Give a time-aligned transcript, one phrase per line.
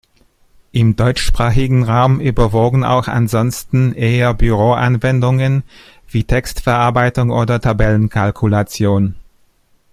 [0.71, 5.61] Im deutschsprachigen Raum überwogen auch ansonsten eher Büroanwendungen
[6.07, 9.13] wie Textverarbeitung oder Tabellenkalkulation.